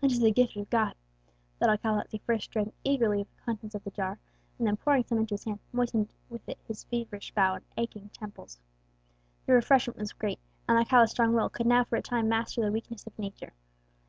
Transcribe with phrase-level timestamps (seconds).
[0.00, 0.94] "It is the gift of God,"
[1.58, 4.16] thought Alcala, as he first drank eagerly of the contents of the jar,
[4.56, 8.08] and then pouring some into his hand, moistened with it his feverish brow and aching
[8.10, 8.60] temples.
[9.46, 12.70] The refreshment was great, and Alcala's strong will could now for a time master the
[12.70, 13.54] weakness of nature.